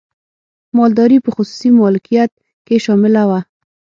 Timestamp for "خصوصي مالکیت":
1.35-2.31